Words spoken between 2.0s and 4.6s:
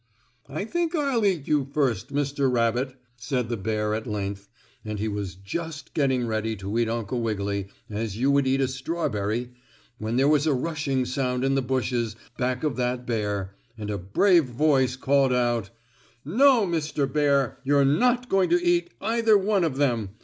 Mr. Rabbit," said the bear at length,